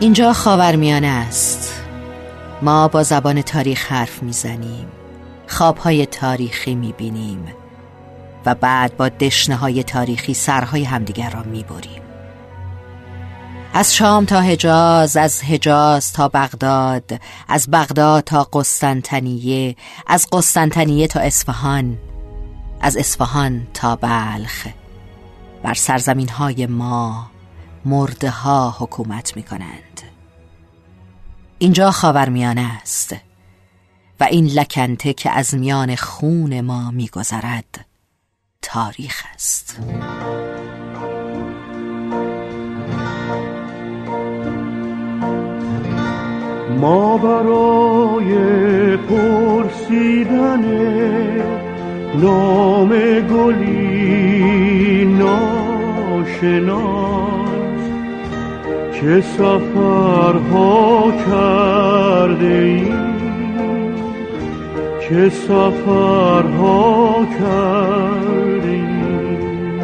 اینجا 0.00 0.32
خاورمیانه 0.32 1.06
است. 1.06 1.72
ما 2.62 2.88
با 2.88 3.02
زبان 3.02 3.42
تاریخ 3.42 3.92
حرف 3.92 4.22
می‌زنیم. 4.22 4.86
خوابهای 5.48 6.06
تاریخی 6.06 6.74
می‌بینیم 6.74 7.44
و 8.46 8.54
بعد 8.54 8.96
با 8.96 9.08
دشنه 9.08 9.56
های 9.56 9.82
تاریخی 9.82 10.34
سرهای 10.34 10.84
همدیگر 10.84 11.30
را 11.30 11.42
می‌بریم. 11.42 12.02
از 13.72 13.94
شام 13.94 14.24
تا 14.24 14.40
حجاز 14.40 15.16
از 15.16 15.42
حجاز 15.42 16.12
تا 16.12 16.28
بغداد 16.28 17.20
از 17.48 17.70
بغداد 17.70 18.24
تا 18.24 18.48
قسطنطنیه 18.52 19.76
از 20.06 20.26
قسطنطنیه 20.32 21.06
تا 21.06 21.20
اصفهان 21.20 21.98
از 22.80 22.96
اصفهان 22.96 23.66
تا 23.74 23.96
بلخ. 23.96 24.66
بر 25.62 25.74
سرزمین 25.74 26.28
های 26.28 26.66
ما 26.66 27.35
مرده 27.86 28.30
ها 28.30 28.76
حکومت 28.78 29.36
می 29.36 29.42
کنند 29.42 30.02
اینجا 31.58 31.90
خاورمیانه 31.90 32.60
است 32.82 33.16
و 34.20 34.24
این 34.24 34.46
لکنته 34.46 35.12
که 35.12 35.30
از 35.30 35.54
میان 35.54 35.96
خون 35.96 36.60
ما 36.60 36.90
میگذرد 36.90 37.86
تاریخ 38.62 39.24
است. 39.34 39.80
ما 46.80 47.18
برای 47.18 48.36
پرسیدن 48.96 50.64
نام 52.14 52.88
گلی 53.20 55.04
ناشناس 56.24 56.86
چه 59.00 59.20
سفرها 59.20 61.12
کرده 61.26 62.46
ایم 62.46 62.94
چه 65.00 65.28
سفرها 65.28 67.26
کرده 67.38 68.68
ایم 68.68 69.80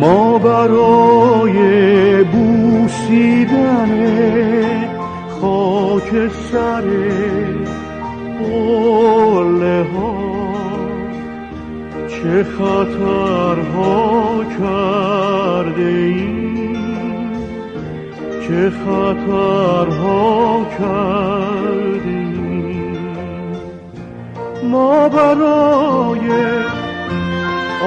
ما 0.00 0.38
برای 0.38 1.58
بوسیدن 2.24 3.90
خاک 5.40 6.28
سر 6.28 6.84
قله 8.38 9.82
ها 9.82 10.14
چه 12.08 12.44
خطرها 12.44 14.44
کرده 14.58 15.82
ایم 15.82 16.49
چه 18.50 18.70
خطرها 18.70 20.66
کرده 20.78 22.08
ایم 22.08 23.56
ما 24.70 25.08
برای 25.08 26.28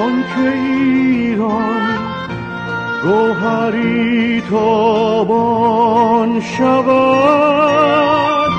آنکه 0.04 0.56
ایران 0.56 1.82
گوهری 3.04 4.42
تابان 4.50 6.42
شود 6.42 8.52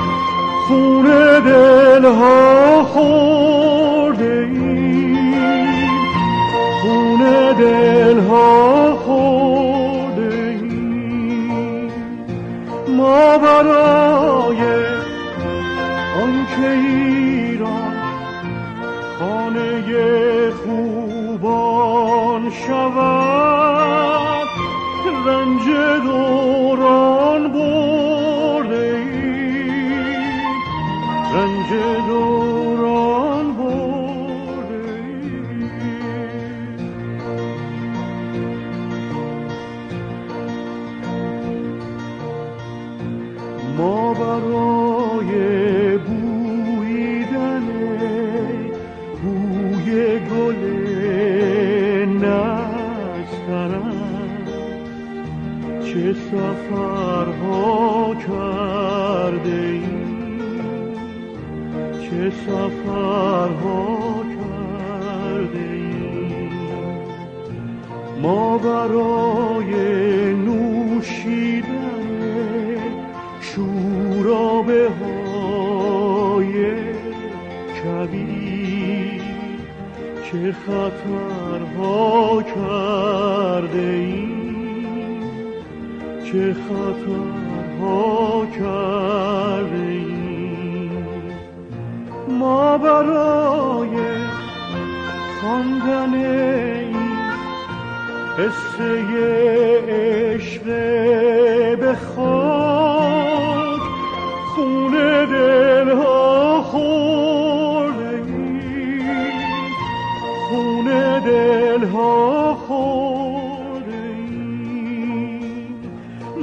خون 0.67 1.03
دلها 1.45 2.83
خورده 2.83 4.49
ایم. 4.53 5.33
خون 6.81 7.21
دلها 7.59 8.95
خورده 8.95 9.54
خانه 19.55 20.51
خوبان 20.51 22.43
شود. 22.67 24.47
رنج 25.25 25.65
دوران 26.03 27.04
چه 55.95 56.13
سفرها 56.13 58.15
کرده 58.27 59.49
ایم 59.49 60.95
چه 62.01 62.29
سفرها 62.29 64.23
کرده 64.35 65.71
ایم 65.71 66.51
ما 68.21 68.57
برای 68.57 69.73
نوشیدن 70.33 71.69
شورابه 73.41 74.89
های 74.89 76.73
کبیر. 77.83 79.21
چه 80.23 80.51
خطرها 80.51 82.43
کرده 82.43 83.79
ایم 83.79 84.34
چه 86.31 86.53
خطرها 86.53 88.45
کرده 88.59 90.05
ما 92.39 92.77
برای 92.77 93.97
خواندن 95.41 96.13
این 96.13 96.95
قصه 98.37 99.03
عشق 99.87 100.63
به 101.79 101.95
خاک 102.15 103.81
خون 104.55 104.91
دلها 105.25 106.61
خورده 106.61 108.09
ایم 108.09 109.71
خون 110.49 111.19
دلها 111.19 112.53
خورده 112.67 113.34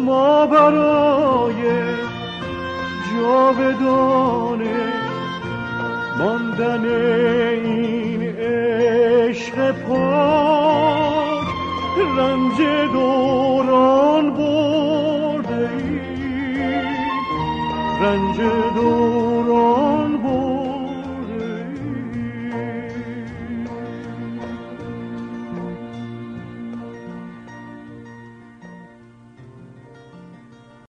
ما 0.02 0.46
برای 0.46 1.62
جاودانه 3.12 4.92
ماندن 6.18 6.84
این 6.84 8.22
عشق 8.22 9.72
پاک 9.72 11.46
رنج 12.18 12.58
دوران 12.92 14.30
برده 14.30 15.70
ایم. 15.78 16.00
رنج 18.02 18.36
دوران 18.74 19.31